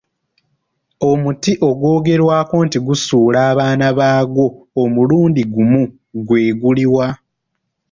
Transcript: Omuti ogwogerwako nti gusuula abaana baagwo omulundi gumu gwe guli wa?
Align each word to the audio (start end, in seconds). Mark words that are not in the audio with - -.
Omuti 1.09 1.51
ogwogerwako 1.67 2.55
nti 2.65 2.77
gusuula 2.87 3.39
abaana 3.51 3.87
baagwo 3.99 4.45
omulundi 4.81 5.41
gumu 5.53 5.81
gwe 6.27 6.43
guli 6.61 6.85
wa? 6.95 7.07